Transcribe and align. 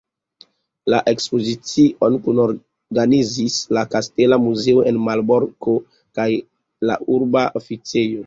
La 0.91 0.99
ekspozicion 1.09 2.15
kunorganizis 2.27 3.57
la 3.77 3.83
Kastela 3.93 4.39
Muzeo 4.47 4.81
en 4.93 4.97
Malborko 5.09 5.75
kaj 6.21 6.29
la 6.91 6.97
Urba 7.19 7.45
Oficejo. 7.61 8.19